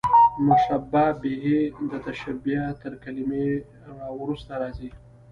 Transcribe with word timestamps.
مشبه 0.47 1.03
به، 1.21 1.35
د 1.91 1.93
تشبېه 2.07 2.63
تر 2.81 2.93
کلمې 3.03 3.47
وروسته 4.19 4.51
راځي. 4.61 4.89